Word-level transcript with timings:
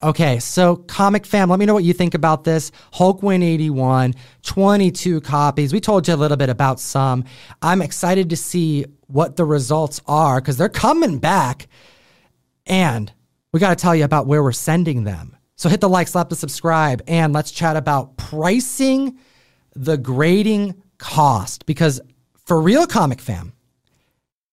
Okay, 0.00 0.38
so 0.38 0.76
Comic 0.76 1.26
Fam, 1.26 1.50
let 1.50 1.58
me 1.58 1.66
know 1.66 1.74
what 1.74 1.82
you 1.82 1.92
think 1.92 2.14
about 2.14 2.44
this. 2.44 2.70
Hulk 2.92 3.20
181, 3.20 4.14
22 4.42 5.20
copies. 5.22 5.72
We 5.72 5.80
told 5.80 6.06
you 6.06 6.14
a 6.14 6.16
little 6.16 6.36
bit 6.36 6.48
about 6.48 6.78
some. 6.78 7.24
I'm 7.62 7.82
excited 7.82 8.30
to 8.30 8.36
see 8.36 8.86
what 9.08 9.34
the 9.34 9.44
results 9.44 10.00
are 10.06 10.40
because 10.40 10.56
they're 10.56 10.68
coming 10.68 11.18
back. 11.18 11.66
And 12.64 13.12
we 13.52 13.58
got 13.58 13.70
to 13.70 13.82
tell 13.82 13.96
you 13.96 14.04
about 14.04 14.28
where 14.28 14.40
we're 14.40 14.52
sending 14.52 15.02
them. 15.02 15.36
So 15.56 15.68
hit 15.68 15.80
the 15.80 15.88
like, 15.88 16.06
slap 16.06 16.28
the 16.28 16.36
subscribe, 16.36 17.02
and 17.08 17.32
let's 17.32 17.50
chat 17.50 17.74
about 17.74 18.16
pricing 18.16 19.18
the 19.74 19.98
grading 19.98 20.80
cost. 20.98 21.66
Because 21.66 22.00
for 22.46 22.60
real, 22.60 22.86
Comic 22.86 23.20
Fam, 23.20 23.52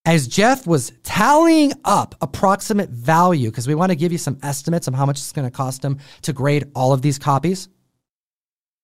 as 0.06 0.28
Jeff 0.28 0.68
was 0.68 0.92
tallying 1.04 1.74
up 1.84 2.16
approximate 2.22 2.90
value, 2.90 3.50
because 3.50 3.68
we 3.68 3.76
want 3.76 3.92
to 3.92 3.96
give 3.96 4.12
you 4.12 4.18
some 4.18 4.38
estimates 4.44 4.88
of 4.88 4.94
how 4.94 5.06
much 5.06 5.18
it's 5.18 5.32
going 5.32 5.48
to 5.48 5.56
cost 5.56 5.84
him 5.84 6.00
to 6.22 6.34
grade 6.34 6.70
all 6.76 6.94
of 6.94 7.02
these 7.02 7.18
copies, 7.18 7.70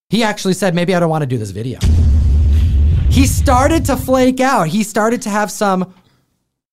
he 0.09 0.23
actually 0.23 0.55
said, 0.55 0.75
maybe 0.75 0.93
I 0.95 0.99
don't 0.99 1.09
want 1.09 1.21
to 1.21 1.27
do 1.27 1.37
this 1.37 1.51
video. 1.51 1.79
He 3.09 3.27
started 3.27 3.85
to 3.85 3.97
flake 3.97 4.39
out. 4.39 4.67
He 4.67 4.83
started 4.83 5.21
to 5.23 5.29
have 5.29 5.51
some 5.51 5.93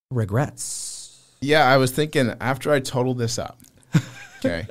regrets. 0.09 1.35
Yeah, 1.41 1.65
I 1.65 1.77
was 1.77 1.91
thinking 1.91 2.33
after 2.41 2.71
I 2.71 2.79
totaled 2.79 3.17
this 3.17 3.39
up. 3.39 3.59
Okay. 4.45 4.65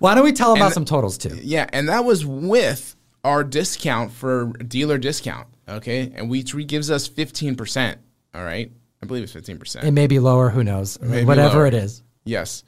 Why 0.00 0.14
don't 0.14 0.22
we 0.22 0.32
tell 0.32 0.52
him 0.52 0.60
about 0.60 0.74
some 0.74 0.84
totals 0.84 1.16
too? 1.16 1.38
yeah, 1.42 1.66
and 1.72 1.88
that 1.88 2.04
was 2.04 2.26
with 2.26 2.94
our 3.24 3.42
discount 3.42 4.12
for 4.12 4.48
dealer 4.48 4.98
discount. 4.98 5.48
Okay. 5.66 6.12
And 6.14 6.28
we 6.28 6.42
gives 6.42 6.90
us 6.90 7.08
15%. 7.08 7.96
All 8.34 8.44
right. 8.44 8.70
I 9.04 9.06
believe 9.06 9.22
it's 9.22 9.34
15%. 9.34 9.84
It 9.84 9.90
may 9.90 10.06
be 10.06 10.18
lower, 10.18 10.48
who 10.48 10.64
knows? 10.64 10.98
Whatever 10.98 11.58
lower. 11.58 11.66
it 11.66 11.74
is. 11.74 12.02
yes. 12.24 12.64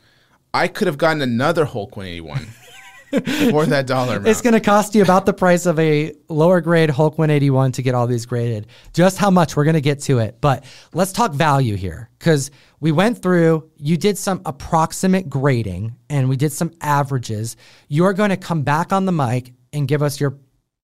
I 0.53 0.69
could 0.69 0.87
have 0.87 0.97
gotten 0.97 1.21
another 1.21 1.67
Hulk 1.67 1.97
181 1.99 3.51
for 3.51 3.67
that 3.67 3.87
dollar 3.87 4.13
amount. 4.17 4.29
It's 4.29 4.41
going 4.41 4.55
to 4.55 4.61
cost 4.61 4.95
you 4.95 5.03
about 5.03 5.27
the 5.27 5.35
price 5.35 5.67
of 5.67 5.79
a 5.79 6.15
lower 6.29 6.61
grade 6.63 6.89
Hulk 6.89 7.19
181 7.19 7.73
to 7.73 7.83
get 7.83 7.95
all 7.95 8.07
these 8.07 8.25
graded. 8.25 8.67
Just 8.95 9.19
how 9.19 9.31
much 9.31 9.55
we're 9.57 9.65
going 9.65 9.75
to 9.75 9.83
get 9.83 10.01
to 10.03 10.19
it. 10.19 10.39
But 10.41 10.65
let's 10.95 11.13
talk 11.13 11.33
value 11.33 11.77
here 11.77 12.09
because 12.19 12.51
we 12.81 12.91
went 12.91 13.21
through, 13.23 13.71
you 13.77 13.97
did 13.99 14.17
some 14.17 14.41
approximate 14.47 15.29
grading 15.29 15.95
and 16.09 16.29
we 16.29 16.37
did 16.37 16.53
some 16.53 16.73
averages. 16.81 17.57
You're 17.89 18.15
going 18.15 18.31
to 18.31 18.37
come 18.39 18.63
back 18.63 18.93
on 18.95 19.05
the 19.05 19.13
mic 19.13 19.53
and 19.75 19.87
give 19.87 20.03
us 20.03 20.19
your 20.21 20.39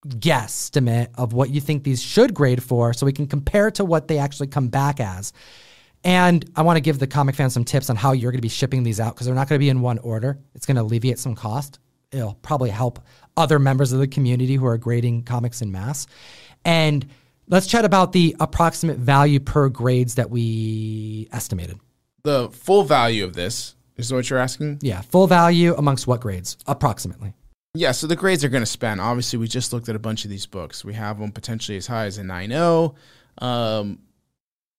guesstimate 0.06 1.08
of 1.16 1.32
what 1.32 1.50
you 1.50 1.60
think 1.60 1.84
these 1.84 2.02
should 2.02 2.34
grade 2.34 2.62
for 2.62 2.92
so 2.92 3.06
we 3.06 3.12
can 3.12 3.26
compare 3.26 3.70
to 3.70 3.84
what 3.84 4.08
they 4.08 4.18
actually 4.18 4.48
come 4.48 4.68
back 4.68 5.00
as. 5.00 5.32
And 6.04 6.44
I 6.56 6.62
want 6.62 6.76
to 6.76 6.80
give 6.80 6.98
the 6.98 7.06
comic 7.06 7.36
fans 7.36 7.54
some 7.54 7.64
tips 7.64 7.88
on 7.88 7.94
how 7.94 8.12
you're 8.12 8.32
going 8.32 8.38
to 8.38 8.42
be 8.42 8.48
shipping 8.48 8.82
these 8.82 8.98
out 8.98 9.14
because 9.14 9.26
they're 9.26 9.34
not 9.36 9.48
going 9.48 9.58
to 9.58 9.64
be 9.64 9.68
in 9.68 9.80
one 9.80 9.98
order. 9.98 10.38
It's 10.54 10.66
going 10.66 10.76
to 10.76 10.82
alleviate 10.82 11.18
some 11.20 11.36
cost. 11.36 11.78
It'll 12.10 12.34
probably 12.42 12.70
help 12.70 12.98
other 13.36 13.58
members 13.58 13.92
of 13.92 14.00
the 14.00 14.08
community 14.08 14.56
who 14.56 14.66
are 14.66 14.76
grading 14.76 15.22
comics 15.22 15.62
in 15.62 15.70
mass. 15.70 16.08
And 16.64 17.06
let's 17.48 17.68
chat 17.68 17.84
about 17.84 18.12
the 18.12 18.34
approximate 18.40 18.98
value 18.98 19.38
per 19.38 19.68
grades 19.68 20.16
that 20.16 20.28
we 20.30 21.28
estimated. 21.32 21.78
the 22.24 22.50
full 22.50 22.82
value 22.84 23.24
of 23.24 23.34
this 23.34 23.76
is 23.96 24.12
what 24.12 24.28
you're 24.28 24.38
asking? 24.38 24.80
Yeah, 24.82 25.00
full 25.02 25.26
value 25.26 25.74
amongst 25.76 26.06
what 26.06 26.20
grades? 26.20 26.56
Approximately. 26.66 27.34
Yeah, 27.74 27.92
so 27.92 28.06
the 28.06 28.16
grades 28.16 28.44
are 28.44 28.50
going 28.50 28.62
to 28.62 28.66
span. 28.66 29.00
Obviously, 29.00 29.38
we 29.38 29.48
just 29.48 29.72
looked 29.72 29.88
at 29.88 29.96
a 29.96 29.98
bunch 29.98 30.24
of 30.24 30.30
these 30.30 30.44
books. 30.44 30.84
We 30.84 30.92
have 30.92 31.18
them 31.18 31.32
potentially 31.32 31.78
as 31.78 31.86
high 31.86 32.04
as 32.04 32.18
a 32.18 32.22
9.0. 32.22 32.94
Um, 33.42 34.00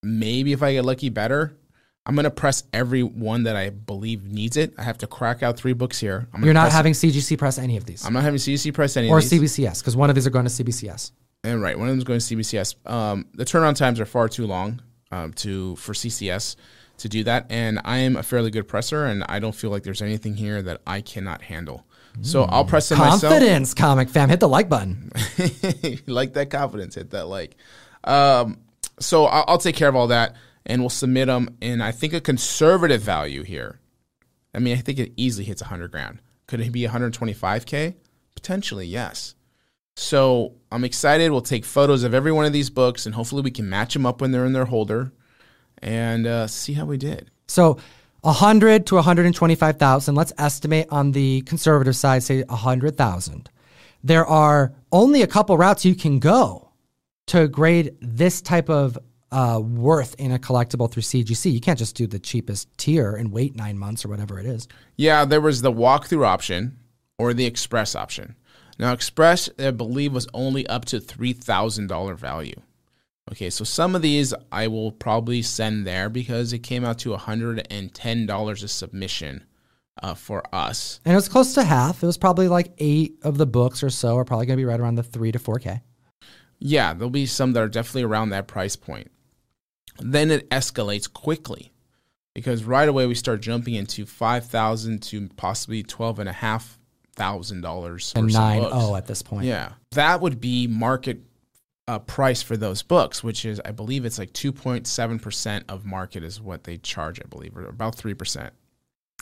maybe 0.04 0.54
if 0.54 0.62
I 0.62 0.74
get 0.74 0.86
lucky, 0.86 1.10
better. 1.10 1.58
I'm 2.06 2.14
going 2.14 2.26
to 2.26 2.32
press 2.32 2.64
every 2.72 3.02
one 3.02 3.44
that 3.44 3.56
I 3.56 3.72
believe 3.72 4.26
needs 4.26 4.58
it. 4.58 4.76
I 4.78 4.84
have 4.84 5.00
to 5.00 5.08
crack 5.08 5.42
out 5.42 5.58
three 5.58 5.74
books 5.74 6.00
here. 6.00 6.28
I'm 6.34 6.42
gonna 6.42 6.46
You're 6.46 6.54
not 6.54 6.72
having 6.72 6.94
CGC 6.94 7.38
press 7.38 7.58
any 7.58 7.78
of 7.78 7.86
these 7.86 8.06
I'm 8.06 8.14
not 8.14 8.24
having 8.24 8.38
CGC 8.38 8.74
press 8.74 8.96
any 8.96 9.10
or 9.10 9.20
of 9.20 9.30
these. 9.30 9.42
CBCS 9.42 9.80
because 9.80 9.96
one 9.96 10.10
of 10.10 10.16
these 10.16 10.28
are 10.28 10.32
going 10.32 10.46
to 10.46 10.52
CBCS. 10.52 11.12
And 11.44 11.62
right, 11.64 11.78
one 11.78 11.88
of 11.88 11.94
them's 11.94 12.04
going 12.04 12.20
to 12.20 12.36
CBCS. 12.36 12.90
Um, 12.90 13.26
the 13.34 13.46
turnaround 13.46 13.76
times 13.76 14.00
are 14.00 14.06
far 14.06 14.30
too 14.30 14.46
long 14.46 14.82
um, 15.12 15.34
to 15.34 15.76
for 15.78 15.94
CCS 15.94 16.58
to 16.98 17.10
do 17.10 17.24
that. 17.24 17.48
And 17.50 17.80
I 17.84 17.98
am 18.00 18.16
a 18.18 18.24
fairly 18.24 18.52
good 18.52 18.68
presser, 18.68 19.06
and 19.06 19.24
I 19.28 19.40
don't 19.40 19.56
feel 19.56 19.72
like 19.72 19.84
there's 19.84 20.02
anything 20.02 20.36
here 20.36 20.62
that 20.62 20.82
I 20.86 21.02
cannot 21.02 21.44
handle. 21.44 21.86
So 22.22 22.44
I'll 22.44 22.66
press 22.66 22.92
it 22.92 22.98
myself. 22.98 23.22
Confidence, 23.22 23.74
comic 23.74 24.10
fam. 24.10 24.30
Hit 24.30 24.40
the 24.40 24.48
like 24.48 24.70
button. 24.70 25.12
like 26.08 26.34
that 26.34 26.50
confidence, 26.50 26.96
hit 26.96 27.12
that 27.12 27.28
like. 27.28 27.56
Um, 28.04 28.60
so 29.00 29.26
I'll, 29.26 29.46
I'll 29.48 29.58
take 29.58 29.76
care 29.76 29.90
of 29.90 29.96
all 29.96 30.08
that, 30.08 30.36
and 30.66 30.82
we'll 30.82 30.90
submit 30.90 31.28
them. 31.28 31.58
And 31.62 31.82
I 31.84 31.92
think 31.92 32.14
a 32.14 32.22
conservative 32.22 33.02
value 33.02 33.44
here. 33.44 33.80
I 34.54 34.60
mean, 34.60 34.78
I 34.78 34.82
think 34.82 35.00
it 35.00 35.14
easily 35.18 35.46
hits 35.46 35.62
100 35.62 35.92
grand. 35.92 36.20
Could 36.48 36.62
it 36.62 36.72
be 36.72 36.84
125k? 36.84 37.96
Potentially, 38.36 38.86
yes. 38.86 39.36
So 39.96 40.56
I'm 40.72 40.84
excited. 40.84 41.32
We'll 41.32 41.42
take 41.42 41.66
photos 41.66 42.04
of 42.04 42.14
every 42.14 42.32
one 42.32 42.46
of 42.46 42.54
these 42.54 42.70
books, 42.70 43.06
and 43.06 43.16
hopefully 43.16 43.42
we 43.42 43.52
can 43.52 43.70
match 43.70 43.94
them 43.94 44.06
up 44.06 44.22
when 44.22 44.32
they're 44.32 44.46
in 44.46 44.54
their 44.54 44.66
holder, 44.66 45.12
and 45.82 46.28
uh, 46.28 46.48
see 46.48 46.74
how 46.74 46.86
we 46.86 46.98
did. 46.98 47.32
So 47.48 47.78
100 48.24 48.88
to 48.88 48.96
125,000, 48.96 50.16
let's 50.16 50.32
estimate 50.38 50.88
on 50.90 51.12
the 51.12 51.42
conservative 51.42 51.96
side, 51.96 52.24
say 52.24 52.42
100,000. 52.44 53.50
There 54.02 54.26
are 54.26 54.74
only 54.94 55.22
a 55.22 55.28
couple 55.28 55.58
routes 55.58 55.84
you 55.84 55.94
can 55.94 56.20
go 56.20 56.72
to 57.28 57.50
grade 57.50 57.96
this 58.02 58.42
type 58.42 58.70
of 58.70 58.98
uh, 59.32 59.60
worth 59.62 60.16
in 60.20 60.32
a 60.32 60.40
collectible 60.40 60.90
through 60.90 61.02
CGC. 61.02 61.52
You 61.52 61.60
can't 61.60 61.80
just 61.80 61.96
do 61.96 62.08
the 62.08 62.20
cheapest 62.20 62.70
tier 62.78 63.14
and 63.14 63.32
wait 63.32 63.56
nine 63.56 63.78
months 63.78 64.06
or 64.06 64.10
whatever 64.10 64.40
it 64.40 64.46
is. 64.46 64.70
Yeah, 64.96 65.26
there 65.26 65.42
was 65.42 65.62
the 65.62 65.72
walkthrough 65.72 66.26
option 66.26 66.78
or 67.18 67.34
the 67.34 67.46
express 67.46 67.94
option. 67.94 68.36
Now, 68.80 68.94
express, 68.94 69.50
I 69.60 69.72
believe, 69.72 70.14
was 70.14 70.28
only 70.34 70.66
up 70.68 70.86
to 70.86 71.00
$3,000 71.00 72.16
value. 72.18 72.62
Okay, 73.32 73.50
so 73.50 73.64
some 73.64 73.96
of 73.96 74.02
these 74.02 74.34
I 74.52 74.68
will 74.68 74.92
probably 74.92 75.42
send 75.42 75.88
there 75.88 76.10
because 76.10 76.52
it 76.54 76.60
came 76.60 76.84
out 76.84 77.00
to 77.00 77.10
$110 77.16 78.64
a 78.64 78.68
submission 78.68 79.44
uh, 80.02 80.14
for 80.14 80.44
us. 80.54 81.00
And 81.06 81.14
it 81.14 81.16
was 81.16 81.30
close 81.30 81.54
to 81.54 81.64
half. 81.64 82.04
It 82.04 82.06
was 82.06 82.18
probably 82.18 82.48
like 82.48 82.74
eight 82.80 83.16
of 83.24 83.38
the 83.38 83.46
books 83.46 83.82
or 83.82 83.90
so 83.90 84.18
are 84.18 84.26
probably 84.26 84.46
going 84.46 84.58
to 84.58 84.62
be 84.62 84.66
right 84.66 84.80
around 84.80 84.96
the 84.96 85.04
three 85.04 85.32
to 85.32 85.40
4K. 85.40 85.82
Yeah, 86.60 86.94
there'll 86.94 87.10
be 87.10 87.26
some 87.26 87.54
that 87.54 87.64
are 87.64 87.68
definitely 87.70 88.04
around 88.04 88.30
that 88.30 88.48
price 88.48 88.76
point. 88.76 89.10
Then 90.00 90.30
it 90.32 90.50
escalates 90.50 91.12
quickly 91.12 91.72
because 92.34 92.64
right 92.64 92.90
away 92.90 93.06
we 93.06 93.16
start 93.16 93.42
jumping 93.42 93.76
into 93.76 94.06
5000 94.06 95.02
to 95.04 95.30
possibly 95.38 95.84
$12,500 95.84 96.26
And 97.18 97.94
for 97.94 98.00
some 98.00 98.28
nine 98.28 98.62
books. 98.62 98.74
oh 98.76 98.96
at 98.96 99.06
this 99.08 99.22
point. 99.22 99.46
Yeah, 99.46 99.74
that 99.92 100.20
would 100.22 100.42
be 100.42 100.68
market 100.68 101.22
uh, 101.88 102.00
price 102.00 102.42
for 102.42 102.56
those 102.56 102.82
books, 102.82 103.24
which 103.24 103.46
is 103.46 103.62
I 103.66 103.72
believe 103.72 104.06
it's 104.06 104.18
like 104.18 104.34
two 104.34 104.52
point 104.52 104.88
seven 104.88 105.20
percent 105.20 105.66
of 105.70 105.86
market 105.86 106.24
is 106.24 106.40
what 106.42 106.64
they 106.64 106.78
charge. 106.78 107.20
I 107.20 107.28
believe, 107.28 107.58
or 107.58 107.66
about 107.66 107.96
three 107.96 108.14
percent, 108.14 108.54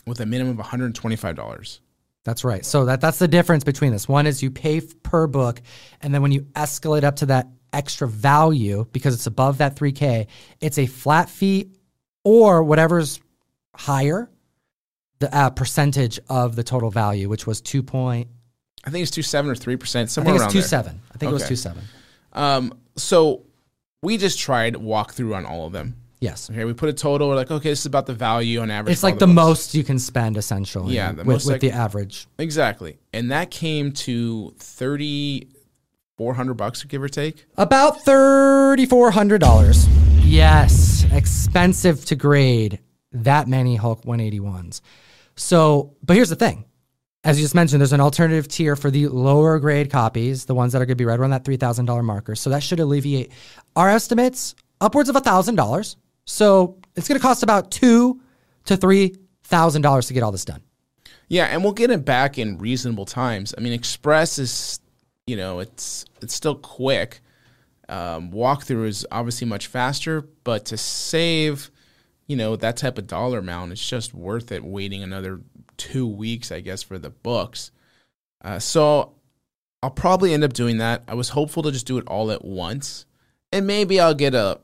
with 0.06 0.20
a 0.20 0.26
minimum 0.26 0.52
of 0.52 0.58
one 0.58 0.66
hundred 0.68 0.94
twenty 0.94 1.16
five 1.16 1.34
dollars. 1.36 1.80
That's 2.24 2.44
right. 2.44 2.64
So 2.64 2.84
that 2.84 3.00
that's 3.00 3.18
the 3.18 3.26
difference 3.28 3.64
between 3.64 3.90
this. 3.92 4.08
One 4.08 4.26
is 4.26 4.42
you 4.42 4.50
pay 4.52 4.80
per 4.80 5.26
book, 5.26 5.60
and 6.02 6.14
then 6.14 6.22
when 6.22 6.30
you 6.30 6.42
escalate 6.54 7.02
up 7.02 7.16
to 7.16 7.26
that 7.26 7.48
extra 7.72 8.06
value 8.06 8.86
because 8.92 9.14
it's 9.14 9.26
above 9.26 9.56
that 9.58 9.74
3K, 9.76 10.26
it's 10.60 10.78
a 10.78 10.84
flat 10.86 11.30
fee 11.30 11.70
or 12.22 12.62
whatever's 12.62 13.18
higher, 13.74 14.30
the 15.20 15.34
uh, 15.34 15.48
percentage 15.50 16.20
of 16.28 16.54
the 16.54 16.62
total 16.62 16.90
value, 16.90 17.28
which 17.30 17.46
was 17.46 17.60
two 17.60 17.82
point. 17.82 18.28
I 18.84 18.90
think 18.90 19.02
it's 19.02 19.10
two 19.10 19.22
seven 19.22 19.50
or 19.50 19.54
three 19.56 19.76
percent, 19.76 20.08
I 20.08 20.12
somewhere 20.12 20.34
think 20.34 20.40
around 20.42 20.46
it's 20.48 20.52
two 20.52 20.60
there. 20.60 20.68
seven. 20.84 21.00
I 21.12 21.18
think 21.18 21.30
it 21.30 21.32
was 21.32 21.42
Okay. 21.42 21.48
two 21.48 21.56
seven. 21.56 21.82
Um, 22.32 22.74
so 22.96 23.44
we 24.02 24.16
just 24.18 24.38
tried 24.38 24.76
walk 24.76 25.12
through 25.12 25.34
on 25.34 25.44
all 25.46 25.66
of 25.66 25.72
them. 25.72 25.96
Yes, 26.20 26.48
Okay, 26.48 26.64
we 26.64 26.72
put 26.72 26.88
a 26.88 26.92
total. 26.92 27.28
We're 27.30 27.34
like, 27.34 27.50
okay, 27.50 27.70
this 27.70 27.80
is 27.80 27.86
about 27.86 28.06
the 28.06 28.14
value 28.14 28.60
on 28.60 28.70
average. 28.70 28.92
it's 28.92 29.02
like 29.02 29.18
the 29.18 29.26
books. 29.26 29.34
most 29.34 29.74
you 29.74 29.82
can 29.82 29.98
spend 29.98 30.36
essentially. 30.36 30.94
Yeah, 30.94 31.10
the 31.10 31.16
with, 31.18 31.26
most 31.26 31.46
with 31.46 31.54
like- 31.54 31.60
the 31.62 31.72
average. 31.72 32.28
exactly, 32.38 32.98
and 33.12 33.32
that 33.32 33.50
came 33.50 33.90
to 33.92 34.54
thirty 34.56 35.48
four 36.16 36.34
hundred 36.34 36.54
bucks, 36.54 36.84
give 36.84 37.02
or 37.02 37.08
take. 37.08 37.44
About 37.56 38.04
$3,400. 38.04 39.88
Yes, 40.24 41.04
expensive 41.12 42.04
to 42.06 42.14
grade 42.14 42.78
that 43.12 43.48
many 43.48 43.76
Hulk 43.76 44.04
181s. 44.04 44.80
So, 45.36 45.94
but 46.02 46.14
here's 46.14 46.28
the 46.30 46.36
thing. 46.36 46.64
As 47.24 47.38
you 47.38 47.44
just 47.44 47.54
mentioned, 47.54 47.80
there's 47.80 47.92
an 47.92 48.00
alternative 48.00 48.48
tier 48.48 48.74
for 48.74 48.90
the 48.90 49.06
lower 49.06 49.60
grade 49.60 49.90
copies, 49.90 50.44
the 50.44 50.54
ones 50.54 50.72
that 50.72 50.82
are 50.82 50.86
going 50.86 50.96
to 50.96 51.02
be 51.02 51.04
right 51.04 51.18
around 51.18 51.30
that 51.30 51.44
$3,000 51.44 52.04
marker. 52.04 52.34
So 52.34 52.50
that 52.50 52.62
should 52.62 52.80
alleviate 52.80 53.30
our 53.76 53.88
estimates 53.88 54.56
upwards 54.80 55.08
of 55.08 55.14
$1,000. 55.14 55.96
So 56.24 56.78
it's 56.96 57.06
going 57.06 57.18
to 57.18 57.22
cost 57.22 57.44
about 57.44 57.70
two 57.70 58.20
to 58.64 58.76
$3,000 58.76 60.06
to 60.08 60.14
get 60.14 60.22
all 60.22 60.32
this 60.32 60.44
done. 60.44 60.62
Yeah, 61.28 61.46
and 61.46 61.62
we'll 61.62 61.72
get 61.72 61.90
it 61.90 62.04
back 62.04 62.38
in 62.38 62.58
reasonable 62.58 63.06
times. 63.06 63.54
I 63.56 63.60
mean, 63.60 63.72
Express 63.72 64.38
is, 64.38 64.80
you 65.26 65.36
know, 65.36 65.60
it's 65.60 66.04
it's 66.20 66.34
still 66.34 66.56
quick. 66.56 67.20
Um, 67.88 68.30
walkthrough 68.30 68.86
is 68.86 69.06
obviously 69.10 69.46
much 69.46 69.66
faster, 69.66 70.28
but 70.44 70.66
to 70.66 70.76
save, 70.76 71.70
you 72.26 72.36
know, 72.36 72.56
that 72.56 72.76
type 72.76 72.98
of 72.98 73.06
dollar 73.06 73.38
amount, 73.38 73.72
it's 73.72 73.88
just 73.88 74.12
worth 74.12 74.52
it 74.52 74.62
waiting 74.62 75.02
another 75.02 75.40
two 75.82 76.06
weeks, 76.06 76.52
I 76.52 76.60
guess, 76.60 76.82
for 76.82 76.98
the 76.98 77.10
books. 77.10 77.72
Uh, 78.40 78.60
so 78.60 79.14
I'll 79.82 79.90
probably 79.90 80.32
end 80.32 80.44
up 80.44 80.52
doing 80.52 80.78
that. 80.78 81.02
I 81.08 81.14
was 81.14 81.28
hopeful 81.30 81.64
to 81.64 81.72
just 81.72 81.86
do 81.86 81.98
it 81.98 82.06
all 82.06 82.30
at 82.30 82.44
once, 82.44 83.04
and 83.50 83.66
maybe 83.66 83.98
I'll 83.98 84.14
get 84.14 84.34
a, 84.34 84.60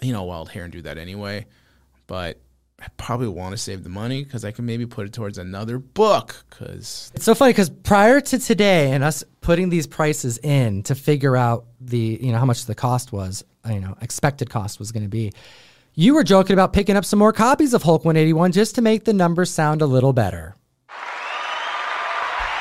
you 0.00 0.12
know, 0.12 0.22
wild 0.22 0.48
hair 0.48 0.64
and 0.64 0.72
do 0.72 0.80
that 0.82 0.96
anyway. 0.96 1.46
But 2.06 2.40
I 2.80 2.86
probably 2.96 3.28
want 3.28 3.52
to 3.52 3.58
save 3.58 3.84
the 3.84 3.90
money 3.90 4.24
because 4.24 4.42
I 4.42 4.52
can 4.52 4.64
maybe 4.64 4.86
put 4.86 5.06
it 5.06 5.12
towards 5.12 5.36
another 5.36 5.78
book. 5.78 6.44
Because 6.48 7.12
It's 7.14 7.26
so 7.26 7.34
funny 7.34 7.52
because 7.52 7.68
prior 7.68 8.22
to 8.22 8.38
today 8.38 8.92
and 8.92 9.04
us 9.04 9.22
putting 9.42 9.68
these 9.68 9.86
prices 9.86 10.38
in 10.38 10.82
to 10.84 10.94
figure 10.94 11.36
out 11.36 11.66
the 11.78 12.18
you 12.22 12.32
know 12.32 12.38
how 12.38 12.46
much 12.46 12.64
the 12.64 12.74
cost 12.74 13.12
was, 13.12 13.44
you 13.68 13.80
know, 13.80 13.96
expected 14.00 14.48
cost 14.48 14.78
was 14.78 14.92
going 14.92 15.02
to 15.02 15.10
be, 15.10 15.32
you 15.94 16.14
were 16.14 16.24
joking 16.24 16.54
about 16.54 16.72
picking 16.72 16.96
up 16.96 17.04
some 17.04 17.18
more 17.18 17.32
copies 17.32 17.74
of 17.74 17.82
Hulk 17.82 18.04
181 18.04 18.52
just 18.52 18.74
to 18.74 18.82
make 18.82 19.04
the 19.04 19.12
numbers 19.12 19.50
sound 19.50 19.82
a 19.82 19.86
little 19.86 20.12
better. 20.12 20.56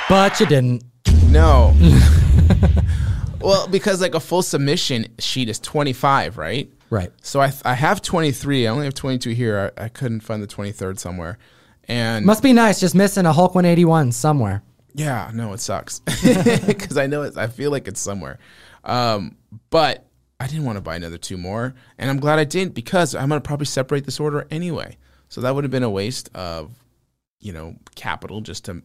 But 0.09 0.39
you 0.39 0.45
didn't. 0.45 0.83
no, 1.30 1.74
well, 3.41 3.68
because 3.68 4.01
like 4.01 4.15
a 4.15 4.19
full 4.19 4.41
submission 4.41 5.07
sheet 5.18 5.47
is 5.50 5.59
twenty 5.59 5.94
five, 5.94 6.38
right? 6.38 6.69
Right. 6.89 7.12
So 7.21 7.41
I 7.41 7.51
I 7.63 7.74
have 7.74 8.01
twenty 8.01 8.31
three. 8.31 8.68
I 8.68 8.69
only 8.69 8.83
have 8.85 8.94
twenty 8.94 9.18
two 9.18 9.31
here. 9.31 9.71
I, 9.77 9.85
I 9.85 9.88
couldn't 9.88 10.19
find 10.19 10.44
the 10.44 10.47
twenty 10.47 10.74
third 10.74 11.00
somewhere, 11.00 11.38
and 11.88 12.25
Must 12.25 12.44
be 12.44 12.51
nice 12.53 12.81
just 12.81 12.95
missing 12.95 13.25
a 13.25 13.31
Hulk 13.33 13.56
181 13.56 14.12
somewhere. 14.12 14.62
Yeah, 14.94 15.31
no, 15.33 15.53
it 15.53 15.59
sucks 15.62 16.00
because 16.68 16.97
I 16.97 17.07
know 17.07 17.24
it. 17.24 17.38
I 17.38 17.47
feel 17.47 17.71
like 17.71 17.88
it's 17.88 18.01
somewhere, 18.01 18.38
um, 18.83 19.38
but 19.69 20.06
I 20.39 20.47
didn't 20.47 20.65
want 20.65 20.77
to 20.77 20.81
buy 20.81 20.95
another 20.95 21.18
two 21.18 21.38
more, 21.38 21.74
and 21.97 22.09
I'm 22.09 22.19
glad 22.19 22.39
I 22.39 22.44
didn't 22.44 22.74
because 22.74 23.15
I'm 23.15 23.30
gonna 23.30 23.41
probably 23.41 23.65
separate 23.65 24.06
this 24.06 24.19
order 24.19 24.47
anyway. 24.51 24.97
So 25.30 25.41
that 25.41 25.56
would 25.56 25.63
have 25.63 25.71
been 25.71 25.83
a 25.83 25.89
waste 25.89 26.30
of, 26.35 26.71
you 27.39 27.53
know, 27.53 27.75
capital 27.95 28.41
just 28.41 28.65
to 28.65 28.81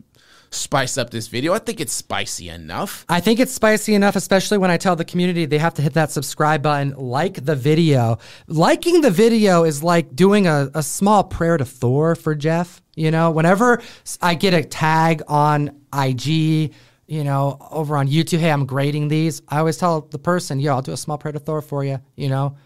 spice 0.50 0.96
up 0.96 1.10
this 1.10 1.28
video. 1.28 1.52
I 1.52 1.58
think 1.58 1.80
it's 1.80 1.92
spicy 1.92 2.48
enough. 2.48 3.04
I 3.08 3.20
think 3.20 3.40
it's 3.40 3.52
spicy 3.52 3.94
enough, 3.94 4.16
especially 4.16 4.58
when 4.58 4.70
I 4.70 4.76
tell 4.76 4.96
the 4.96 5.04
community 5.04 5.44
they 5.46 5.58
have 5.58 5.74
to 5.74 5.82
hit 5.82 5.94
that 5.94 6.10
subscribe 6.10 6.62
button, 6.62 6.94
like 6.96 7.44
the 7.44 7.54
video. 7.54 8.18
Liking 8.46 9.00
the 9.00 9.10
video 9.10 9.64
is 9.64 9.82
like 9.82 10.14
doing 10.14 10.46
a, 10.46 10.70
a 10.74 10.82
small 10.82 11.24
prayer 11.24 11.56
to 11.56 11.64
Thor 11.64 12.14
for 12.14 12.34
Jeff. 12.34 12.82
You 12.94 13.10
know, 13.10 13.30
whenever 13.30 13.82
I 14.20 14.34
get 14.34 14.54
a 14.54 14.64
tag 14.64 15.22
on 15.28 15.80
IG, 15.92 16.72
you 17.08 17.25
know, 17.25 17.56
over 17.70 17.96
on 17.96 18.06
YouTube, 18.06 18.38
hey, 18.38 18.52
I'm 18.52 18.66
grading 18.66 19.08
these, 19.08 19.40
I 19.49 19.58
always 19.58 19.78
tell 19.78 20.02
the 20.02 20.19
person, 20.19 20.60
yo, 20.60 20.75
I'll 20.75 20.82
do 20.82 20.93
a 20.93 20.96
small 20.96 21.19
prayer 21.19 21.32
to 21.32 21.38
Thor 21.38 21.62
for 21.62 21.82
you, 21.82 22.00
you 22.14 22.28
know. 22.28 22.56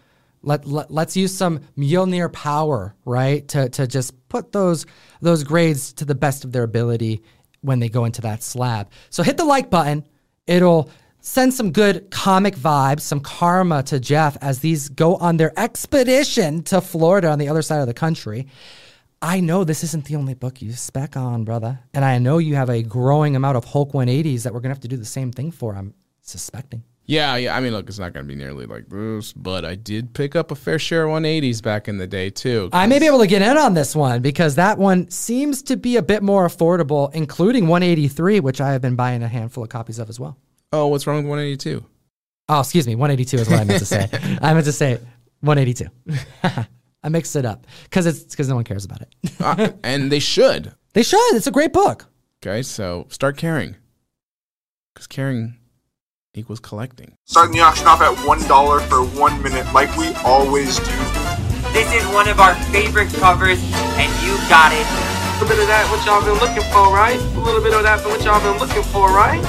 Let, 0.45 0.67
let 0.67 0.91
let's 0.91 1.15
use 1.15 1.33
some 1.33 1.61
Mjolnir 1.77 2.31
power, 2.33 2.93
right? 3.05 3.47
To 3.47 3.69
to 3.69 3.87
just 3.87 4.27
put 4.27 4.51
those 4.51 4.85
those 5.21 5.45
grades 5.45 5.93
to 5.93 6.03
the 6.03 6.15
best 6.15 6.43
of 6.43 6.51
their 6.51 6.63
ability 6.63 7.23
when 7.61 7.79
they 7.79 7.87
go 7.87 8.03
into 8.03 8.19
that 8.23 8.43
slab. 8.43 8.91
So 9.09 9.23
hit 9.23 9.37
the 9.37 9.45
like 9.45 9.69
button. 9.69 10.05
It'll 10.45 10.89
send 11.21 11.53
some 11.53 11.71
good 11.71 12.11
comic 12.11 12.57
vibes, 12.57 12.99
some 12.99 13.21
karma 13.21 13.83
to 13.83 14.01
Jeff 14.01 14.35
as 14.41 14.59
these 14.59 14.89
go 14.89 15.15
on 15.15 15.37
their 15.37 15.57
expedition 15.57 16.61
to 16.63 16.81
Florida 16.81 17.29
on 17.29 17.39
the 17.39 17.47
other 17.47 17.61
side 17.61 17.79
of 17.79 17.87
the 17.87 17.93
country. 17.93 18.47
I 19.23 19.39
know 19.39 19.63
this 19.63 19.85
isn't 19.85 20.03
the 20.03 20.17
only 20.17 20.33
book 20.33 20.61
you 20.61 20.73
spec 20.73 21.15
on, 21.15 21.45
brother. 21.45 21.79
And 21.93 22.03
I 22.03 22.17
know 22.17 22.39
you 22.39 22.55
have 22.55 22.69
a 22.69 22.83
growing 22.83 23.37
amount 23.37 23.55
of 23.55 23.63
Hulk 23.63 23.93
180s 23.93 24.43
that 24.43 24.53
we're 24.53 24.59
going 24.59 24.71
to 24.71 24.75
have 24.75 24.81
to 24.81 24.89
do 24.89 24.97
the 24.97 25.05
same 25.05 25.31
thing 25.31 25.49
for, 25.49 25.73
I'm 25.73 25.93
suspecting. 26.19 26.83
Yeah, 27.05 27.37
yeah. 27.37 27.55
I 27.55 27.61
mean, 27.61 27.71
look, 27.71 27.87
it's 27.87 27.99
not 27.99 28.11
going 28.11 28.25
to 28.25 28.27
be 28.27 28.35
nearly 28.35 28.65
like 28.65 28.89
this, 28.89 29.31
but 29.31 29.63
I 29.63 29.75
did 29.75 30.13
pick 30.13 30.35
up 30.35 30.51
a 30.51 30.55
fair 30.55 30.77
share 30.77 31.05
of 31.05 31.11
180s 31.11 31.63
back 31.63 31.87
in 31.87 31.99
the 31.99 32.07
day 32.07 32.31
too. 32.31 32.69
I 32.73 32.85
may 32.85 32.99
be 32.99 33.05
able 33.05 33.19
to 33.19 33.27
get 33.27 33.41
in 33.41 33.57
on 33.57 33.75
this 33.75 33.95
one 33.95 34.21
because 34.21 34.55
that 34.55 34.77
one 34.77 35.09
seems 35.09 35.61
to 35.63 35.77
be 35.77 35.95
a 35.95 36.01
bit 36.01 36.21
more 36.21 36.45
affordable, 36.45 37.09
including 37.13 37.69
183, 37.69 38.41
which 38.41 38.59
I 38.59 38.73
have 38.73 38.81
been 38.81 38.97
buying 38.97 39.23
a 39.23 39.29
handful 39.29 39.63
of 39.63 39.69
copies 39.69 39.99
of 39.99 40.09
as 40.09 40.19
well. 40.19 40.37
Oh, 40.73 40.87
what's 40.87 41.07
wrong 41.07 41.23
with 41.23 41.27
182? 41.27 41.85
Oh, 42.49 42.59
excuse 42.59 42.87
me, 42.87 42.95
182 42.95 43.37
is 43.37 43.49
what 43.49 43.61
I 43.61 43.63
meant 43.63 43.79
to 43.79 43.85
say. 43.85 44.09
I 44.41 44.53
meant 44.53 44.65
to 44.65 44.73
say 44.73 44.99
182. 45.39 45.87
I 47.03 47.09
mixed 47.09 47.35
it 47.35 47.45
up 47.45 47.67
because 47.83 48.05
it's 48.05 48.23
because 48.23 48.47
no 48.49 48.55
one 48.55 48.63
cares 48.63 48.85
about 48.85 49.01
it. 49.01 49.13
uh, 49.39 49.71
and 49.83 50.11
they 50.11 50.19
should. 50.19 50.73
They 50.93 51.03
should. 51.03 51.35
It's 51.35 51.47
a 51.47 51.51
great 51.51 51.73
book. 51.73 52.05
Okay, 52.45 52.61
so 52.61 53.07
start 53.09 53.37
caring, 53.37 53.75
because 54.93 55.07
caring 55.07 55.55
equals 56.35 56.59
collecting. 56.59 57.13
Starting 57.25 57.53
the 57.55 57.61
auction 57.61 57.87
off 57.87 58.01
at 58.01 58.15
$1 58.17 58.81
for 58.89 59.03
one 59.19 59.41
minute, 59.41 59.71
like 59.73 59.95
we 59.97 60.13
always 60.25 60.77
do. 60.79 60.97
This 61.71 61.91
is 61.93 62.05
one 62.13 62.27
of 62.27 62.39
our 62.39 62.55
favorite 62.71 63.13
covers, 63.13 63.59
and 63.97 64.11
you 64.25 64.35
got 64.49 64.71
it. 64.73 64.85
A 64.85 65.41
little 65.41 65.47
bit 65.49 65.59
of 65.61 65.67
that, 65.67 65.87
what 65.89 66.05
y'all 66.05 66.21
been 66.21 66.39
looking 66.39 66.63
for, 66.71 66.93
right? 66.93 67.19
A 67.19 67.39
little 67.39 67.61
bit 67.61 67.73
of 67.73 67.83
that, 67.83 68.03
what 68.05 68.23
y'all 68.23 68.41
been 68.41 68.59
looking 68.59 68.83
for, 68.83 69.09
right? 69.09 69.41